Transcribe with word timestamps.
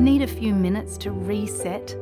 Need 0.00 0.22
a 0.22 0.26
few 0.26 0.54
minutes 0.54 0.98
to 0.98 1.10
reset? 1.10 1.96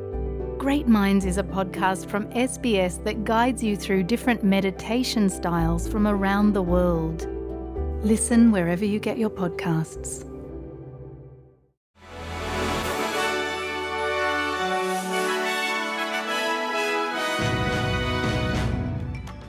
Great 0.59 0.89
Minds 0.89 1.25
is 1.25 1.39
a 1.39 1.43
podcast 1.43 2.07
from 2.07 2.27
SBS 2.33 3.03
that 3.05 3.25
guides 3.25 3.63
you 3.63 3.77
through 3.77 4.03
different 4.05 4.43
meditation 4.43 5.29
styles 5.29 5.89
from 5.89 6.07
around 6.07 6.53
the 6.55 6.63
world. 6.63 7.27
Listen 8.05 8.51
wherever 8.51 8.85
you 8.85 9.01
get 9.01 9.19
your 9.19 9.31
podcasts. 9.31 10.25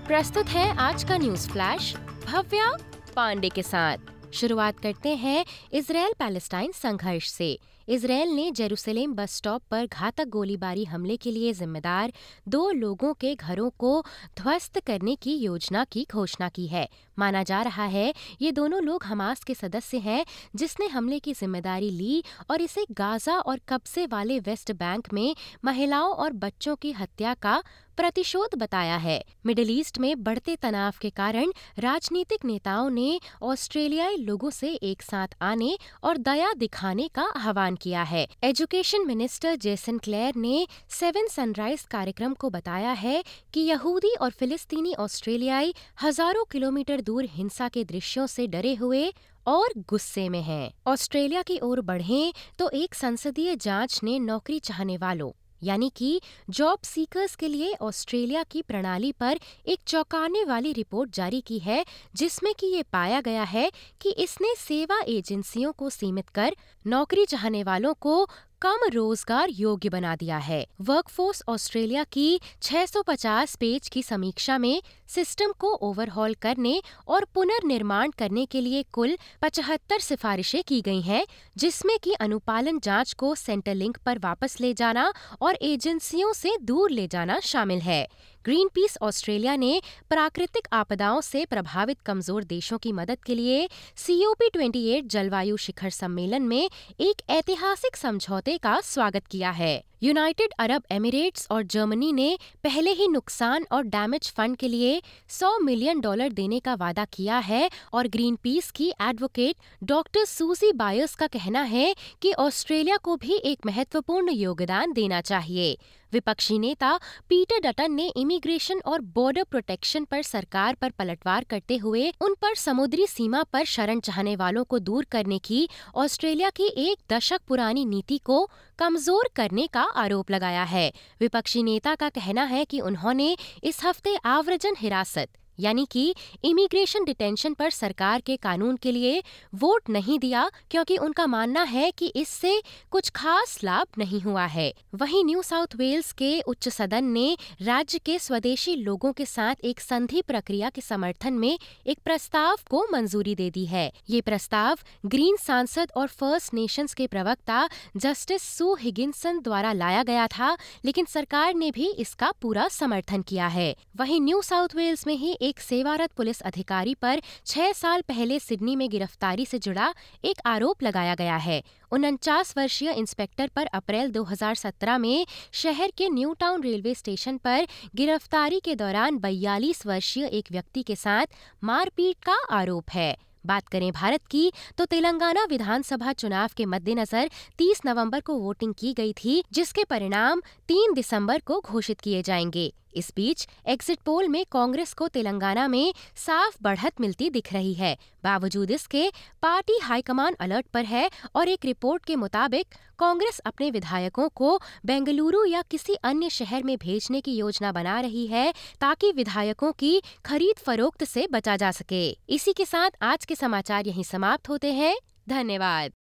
प्रस्तुत 0.08 0.48
है 0.48 0.68
आज 0.80 1.04
का 1.04 1.18
news 1.18 1.48
flash 1.52 1.96
Bhavya 2.26 2.72
Pandey 3.16 3.50
के 3.50 3.64
साथ 3.64 4.34
शुरुआत 4.34 4.80
करते 4.80 5.16
हैं 5.16 5.46
Israel 5.74 6.14
Palestine 6.20 6.72
संघर्ष 6.76 7.30
से 7.30 7.58
इसराइल 7.91 8.29
ने 8.29 8.51
जेरूसलेम 8.51 9.15
बस 9.15 9.35
स्टॉप 9.37 9.63
पर 9.71 9.87
घातक 9.87 10.29
गोलीबारी 10.29 10.85
हमले 10.85 11.17
के 11.17 11.31
लिए 11.31 11.53
जिम्मेदार 11.53 12.13
दो 12.49 12.71
लोगों 12.73 13.13
के 13.15 13.35
घरों 13.35 13.71
को 13.79 13.91
ध्वस्त 14.39 14.79
करने 14.81 15.15
की 15.17 15.35
योजना 15.35 15.85
की 15.85 16.07
घोषणा 16.13 16.49
की 16.49 16.67
है। 16.67 16.89
माना 17.19 17.43
जा 17.43 17.61
रहा 17.63 17.85
है, 17.85 18.13
ये 18.43 18.53
दोनों 18.53 18.83
लोग 18.83 19.05
हमास 19.05 19.43
के 19.45 19.55
सदस्य 19.55 19.99
हैं, 19.99 20.25
जिसने 20.57 20.87
हमले 20.87 21.19
की 21.19 21.33
ज़िम्मेदारी 21.33 21.91
ली 21.91 22.23
और 22.51 22.63
इसे 22.63 22.87
गाजा 22.93 23.39
और 23.41 23.61
कब्जे 23.69 24.07
वाले 24.07 24.39
वेस्ट 24.41 24.73
बैंक 24.73 25.13
में 25.13 25.35
महिलाओं 25.65 26.15
और 26.15 26.33
बच्चों 26.35 26.77
की 26.77 26.93
हत्या 26.93 27.35
का 27.35 27.63
प्रतिशोध 27.97 28.55
बताया 28.59 28.97
है। 28.97 29.23
मिडिल 29.47 29.71
ईस्ट 29.71 29.99
में 29.99 30.23
बढ़ते 30.23 30.55
तनाव 30.57 30.95
के 31.01 31.11
कारण 31.11 31.51
राजनीतिक 31.79 32.45
नेताओं 32.45 32.89
ने 32.91 33.21
ऑस्ट्रेलियाई 33.43 34.17
लोगों 34.19 34.51
से 34.51 34.73
एक 34.73 35.03
साथ 35.03 35.37
आने 35.43 35.77
और 36.05 36.19
दया 36.19 36.53
दिखाने 36.55 37.09
का 37.09 37.23
आह्वान 37.23 37.77
किया 37.81 38.03
है 38.05 38.27
एजुकेशन 38.45 39.07
मिनिस्टर 39.07 39.57
जेसन 39.59 39.99
क्लेयर 39.99 40.37
ने 40.37 40.67
सेवन 40.91 41.29
सनराइज 41.29 41.83
कार्यक्रम 41.91 42.35
को 42.35 42.51
बताया 42.51 42.93
है 42.99 43.23
कि 43.55 43.61
यहूदी 43.63 44.15
और 44.21 44.31
फिलिस्तीनी 44.31 44.95
ऑस्ट्रेलियाई 44.99 45.75
हज़ारों 46.03 46.45
किलोमीटर 46.51 47.01
दूर 47.01 47.25
हिंसा 47.31 47.69
के 47.69 47.85
दृश्यों 47.85 48.27
से 48.27 48.47
डरे 48.47 48.75
हुए 48.75 49.13
और 49.47 49.73
गुस्से 49.89 50.29
में 50.29 50.43
हैं। 50.43 50.73
ऑस्ट्रेलिया 50.87 51.43
की 51.43 51.59
ओर 51.63 51.81
बढ़ें 51.83 52.33
तो 52.59 52.69
एक 52.75 52.95
संसदीय 52.95 53.57
जाँच 53.57 54.01
ने 54.05 54.19
नौकरी 54.21 54.59
चाहने 54.61 54.97
वालों 54.97 55.31
यानी 55.63 55.91
कि 55.97 56.21
जॉब 56.51 56.79
सीकर्स 56.85 57.35
के 57.35 57.49
लिए 57.49 57.75
ऑस्ट्रेलिया 57.81 58.43
की 58.43 58.63
प्रणाली 58.63 59.13
पर 59.13 59.39
एक 59.67 59.79
चौंकाने 59.87 60.45
वाली 60.45 60.73
रिपोर्ट 60.73 61.11
जारी 61.11 61.41
की 61.41 61.59
है, 61.59 61.85
जिसमें 62.15 62.53
कि 62.55 62.67
ये 62.67 62.83
पाया 62.83 63.21
गया 63.21 63.43
है 63.45 63.71
कि 64.01 64.11
इसने 64.19 64.55
सेवा 64.59 65.01
एजेंसियों 65.09 65.73
को 65.73 65.91
सीमित 65.91 66.29
कर 66.29 66.57
नौकरी 66.87 67.25
चाहने 67.27 67.63
वालों 67.63 67.95
को 68.01 68.25
कम 68.63 68.79
रोज़गार 68.93 69.49
योग्य 69.51 69.89
बना 69.89 70.17
दिया 70.17 70.37
है। 70.37 70.67
वर्कफोर्स 70.81 71.43
ऑस्ट्रेलिया 71.49 72.05
की 72.05 72.41
650 72.63 73.57
पेज 73.57 73.89
की 73.89 74.03
समीक्षा 74.03 74.59
में 74.59 74.83
सिस्टम 75.09 75.53
को 75.59 75.73
ओवरहॉल 75.75 76.35
करने 76.35 76.83
और 77.09 77.25
पुनर्निर्माण 77.25 78.11
करने 78.11 78.47
के 78.47 78.61
लिए 78.61 78.83
कुल 78.93 79.17
75 79.43 80.01
सिफारिशें 80.01 80.63
की 80.69 80.81
गई 80.81 81.01
हैं, 81.01 81.27
जिसमें 81.57 81.99
कि 81.99 82.13
अनुपालन 82.13 82.81
जाँच 82.81 83.13
को 83.13 83.35
सेंटर 83.35 83.75
लिंक 83.75 83.99
पर 83.99 84.19
वापस 84.19 84.61
ले 84.61 84.75
जाना 84.75 85.13
और 85.43 85.59
एजेंसियों 85.63 86.33
से 86.33 86.57
दूर 86.63 86.91
ले 86.91 87.09
जाना 87.09 87.41
शामिल 87.41 87.81
है। 87.81 88.07
ग्रीन 88.45 88.69
पीस 88.69 88.97
ऑस्ट्रेलिया 89.03 89.55
ने 89.57 89.81
प्राकृतिक 90.11 90.69
आपदाओं 90.73 91.21
से 91.21 91.45
प्रभावित 91.45 92.01
कमज़ोर 92.01 92.45
देशों 92.45 92.79
की 92.79 92.93
मदद 92.93 93.19
के 93.27 93.35
लिए 93.35 93.69
सीओपी 93.97 94.49
28 94.51 95.07
जलवायु 95.07 95.57
शिखर 95.57 95.91
सम्मेलन 95.91 96.43
में 96.43 96.71
एक 97.01 97.23
ऐतिहासिक 97.31 97.97
समझौते 97.97 98.57
का 98.59 98.81
स्वागत 98.81 99.27
किया 99.27 99.51
है। 99.51 99.83
यूनाइटेड 100.03 100.53
अरब 100.59 100.83
एमिरेट्स 100.91 101.47
और 101.51 101.63
जर्मनी 101.63 102.13
ने 102.13 102.39
पहले 102.65 102.91
ही 102.91 103.09
नुकसान 103.09 103.67
और 103.73 103.83
डैमेज 103.87 104.31
फंड 104.33 104.57
के 104.57 104.69
लिए 104.69 105.03
100 105.31 105.59
मिलियन 105.63 106.01
डॉलर 106.01 106.33
देने 106.33 106.61
का 106.61 106.75
वादा 106.75 107.05
किया 107.05 107.39
है 107.39 107.71
और 107.93 108.09
ग्रीन 108.09 108.37
पीस 108.43 108.71
की 108.71 108.89
एडवोकेट 109.03 109.57
डॉक्टर 109.85 110.25
सूजी 110.25 110.73
बायर्स 110.73 111.15
का 111.15 111.27
कहना 111.27 111.63
है 111.69 111.95
कि 112.23 112.33
ऑस्ट्रेलिया 112.41 112.97
को 112.97 113.17
भी 113.17 113.41
एक 113.45 113.67
महत्वपूर्ण 113.67 114.33
योगदान 114.33 114.93
देना 114.93 115.21
चाहिए। 115.21 115.77
विपक्षी 116.13 116.59
नेता 116.59 116.99
पीटर 117.29 117.61
डटन 117.61 117.93
ने 117.93 118.09
इमिग्रेशन 118.17 118.81
और 118.87 119.01
बॉर्डर 119.15 119.45
प्रोटेक्शन 119.45 120.05
पर 120.05 120.23
सरकार 120.23 120.75
पर 120.75 120.91
पलटवार 120.91 121.45
करते 121.45 121.77
हुए 121.77 122.13
उन 122.21 122.35
पर 122.35 122.55
समुद्री 122.55 123.07
सीमा 123.07 123.43
पर 123.43 123.65
शरण 123.65 124.01
चाहने 124.01 124.37
वालों 124.37 124.65
को 124.65 124.79
दूर 124.79 125.05
करने 125.05 125.39
की, 125.39 125.69
ऑस्ट्रेलिया 125.95 126.51
की 126.51 126.67
एक 126.79 127.13
दशक 127.13 127.41
पुरानी 127.49 127.85
नीति 127.85 128.19
को 128.19 128.49
कमज़ोर 128.79 129.31
करने 129.37 129.67
का 129.67 129.83
आरोप 129.83 130.31
लगाया 130.31 130.63
है। 130.65 130.93
विपक्षी 131.21 131.63
नेता 131.63 131.95
का 131.95 132.09
कहना 132.09 132.45
है 132.45 132.65
कि 132.65 132.81
उन्होंने 132.81 133.37
इस 133.65 133.85
हफ़्ते 133.85 134.17
आव्रजन 134.27 134.77
हिरासत 134.79 135.29
यानी 135.61 135.87
कि 135.91 136.15
इमिग्रेशन 136.45 137.05
डिटेंशन 137.05 137.55
पर 137.55 137.71
सरकार 137.71 138.21
के 138.21 138.37
कानून 138.39 138.77
के 138.77 138.93
लिए 138.93 139.23
वोट 139.55 139.91
नहीं 139.91 140.19
दिया 140.19 140.49
क्योंकि 140.71 140.97
उनका 140.99 141.27
मानना 141.27 141.63
है 141.63 141.91
कि 141.91 142.07
इससे 142.17 142.61
कुछ 142.91 143.11
खास 143.11 143.59
लाभ 143.65 143.87
नहीं 143.99 144.21
हुआ 144.21 144.45
है। 144.47 144.73
वहीं 144.95 145.25
न्यू 145.25 145.43
साउथ 145.43 145.77
वेल्स 145.77 146.13
के 146.13 146.41
उच्च 146.41 146.69
सदन 146.69 147.05
ने 147.05 147.37
राज्य 147.63 147.99
के 147.99 148.19
स्वदेशी 148.19 148.75
लोगों 148.77 149.13
के 149.13 149.27
साथ 149.27 149.65
एक 149.65 149.81
संधि 149.81 150.23
प्रक्रिया 150.23 150.71
के 150.71 150.81
समर्थन 150.81 151.33
में 151.35 151.59
एक 151.87 151.99
प्रस्ताव 152.05 152.57
को 152.71 152.87
मंजूरी 152.93 153.35
दे 153.35 153.51
दी 153.51 153.65
है। 153.67 153.91
ये 154.11 154.21
प्रस्ताव 154.21 154.79
ग्रीन 155.07 155.37
सांसद 155.37 155.93
और 155.97 156.07
फ़र्स्ट 156.09 156.55
नेशंस 156.55 156.95
के 156.95 157.07
प्रवक्ता 157.07 157.69
जस्टिस 157.97 158.43
सू 158.49 158.75
हिगिनसन 158.75 159.41
द्वारा 159.41 159.73
लाया 159.73 160.03
गया 160.03 160.27
था, 160.27 160.57
लेकिन 160.85 161.05
सरकार 161.05 161.55
ने 161.55 161.71
भी 161.71 161.91
इसका 161.99 162.31
पूरा 162.43 162.69
समर्थन 162.69 163.23
किया 163.23 163.47
है। 163.47 163.75
वहीं 163.97 164.21
न्यू 164.21 164.41
साउथ 164.43 164.75
वेल्स 164.75 165.07
में 165.07 165.15
ही 165.15 165.37
एक 165.51 165.61
सेवारत 165.61 166.13
पुलिस 166.17 166.41
अधिकारी 166.43 166.95
पर 166.95 167.21
छह 167.47 167.73
साल 167.73 168.01
पहले 168.09 168.39
सिडनी 168.39 168.75
में 168.77 168.89
गिरफ्तारी 168.91 169.47
से 169.47 169.59
जुड़ा 169.59 169.93
एक 170.25 170.41
आरोप 170.47 170.83
लगाया 170.83 171.15
गया 171.15 171.37
है। 171.37 171.63
उनचास 171.93 172.55
वर्षीय 172.57 172.93
इंस्पेक्टर 172.93 173.49
पर 173.49 173.67
अप्रैल 173.75 174.11
2017 174.13 174.99
में 174.99 175.27
शहर 175.53 175.93
के 175.99 176.09
न्यू 176.09 176.35
टाउन 176.35 176.63
रेलवे 176.63 176.95
स्टेशन 176.95 177.39
पर 177.39 177.67
गिरफ्तारी 177.97 178.61
के 178.61 178.75
दौरान 178.75 179.19
बयालीस 179.19 179.87
वर्षीय 179.87 180.27
एक 180.33 180.53
व्यक्ति 180.53 180.83
के 180.83 180.97
साथ 180.97 181.27
मारपीट 181.65 182.17
का 182.25 182.37
आरोप 182.51 182.91
है। 182.91 183.17
बात 183.47 183.69
करें 183.69 183.93
भारत 183.93 184.27
की 184.31 184.53
तो 184.79 184.85
तेलंगाना 184.85 185.45
विधानसभा 185.45 186.13
चुनाव 186.13 186.51
के 186.57 186.67
मद्देनजर 186.67 187.31
30 187.59 187.81
नवंबर 187.87 188.21
को 188.21 188.35
वोटिंग 188.35 188.75
की 188.79 188.93
गई 188.93 189.13
थी, 189.13 189.45
जिसके 189.53 189.85
परिणाम 189.85 190.41
3 190.69 190.95
दिसंबर 190.95 191.39
को 191.39 191.61
घोषित 191.61 192.01
किए 192.01 192.23
जाएँगे। 192.23 192.73
इस 192.95 193.13
बीच 193.17 193.49
एग्जिट 193.67 193.99
पोल 193.99 194.29
में 194.29 194.45
कांग्रेस 194.53 194.93
को 194.93 195.09
तेलंगाना 195.09 195.69
में 195.69 195.95
साफ़ 196.17 196.57
बढ़त 196.63 197.01
मिलती 197.01 197.31
दिख 197.31 197.53
रही 197.53 197.75
है। 197.75 197.97
बावजूद 198.25 198.71
इसके, 198.71 199.13
पार्टी 199.43 199.79
हाईकमान 199.83 200.37
अलर्ट 200.41 200.67
पर 200.67 200.85
है 200.85 201.11
और 201.35 201.49
एक 201.49 201.65
रिपोर्ट 201.65 202.05
के 202.05 202.17
मुताबिक 202.17 202.75
कांग्रेस 203.01 203.39
अपने 203.39 203.71
विधायकों 203.71 204.29
को 204.29 204.61
बेंगलुरु 204.87 205.45
या 205.45 205.63
किसी 205.63 205.95
अन्य 205.95 206.31
शहर 206.31 206.63
में 206.63 206.77
भेजने 206.79 207.21
की 207.21 207.37
योजना 207.37 207.73
बना 207.73 208.01
रही 208.01 208.27
है 208.27 208.53
ताकि 208.81 209.13
विधायकों 209.13 209.73
की 209.73 210.03
खरीद 210.27 210.59
फरोख्त 210.59 211.05
से 211.05 211.27
बचा 211.33 211.57
जा 211.57 211.71
सके। 211.71 212.11
इसी 212.29 212.53
के 212.53 212.65
साथ 212.65 212.91
आज 213.03 213.25
के 213.25 213.35
समाचार 213.35 213.87
यहीं 213.87 214.05
समाप्त 214.05 214.49
होते 214.49 214.73
हैं। 214.73 214.97
धन्यवाद। 215.29 215.93